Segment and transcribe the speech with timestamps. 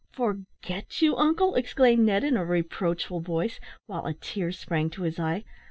[0.13, 5.19] "Forget you, uncle!" exclaimed Ned, in a reproachful voice, while a tear sprang to his
[5.19, 5.43] eye.